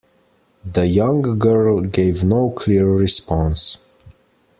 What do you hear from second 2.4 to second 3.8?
clear response.